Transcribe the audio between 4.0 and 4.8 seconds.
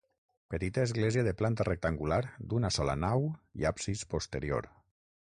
posterior.